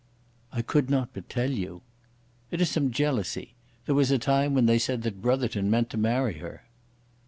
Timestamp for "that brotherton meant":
5.03-5.91